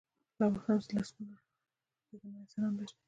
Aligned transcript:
لا 0.39 0.45
اوس 0.47 0.61
هم 0.69 0.77
لسګونه 0.99 1.37
بې 2.07 2.15
ګناه 2.21 2.41
انسانان 2.43 2.73
وژني. 2.75 2.97